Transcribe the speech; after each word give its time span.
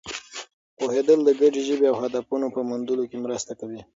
پوهېدل 0.77 1.19
د 1.23 1.29
ګډې 1.41 1.61
ژبې 1.67 1.87
او 1.91 1.97
هدفونو 2.03 2.47
په 2.55 2.61
موندلو 2.69 3.03
کې 3.09 3.17
مرسته 3.25 3.51
کوي. 3.59 3.81